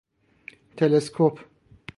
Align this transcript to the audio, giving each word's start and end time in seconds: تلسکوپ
تلسکوپ 0.77 1.35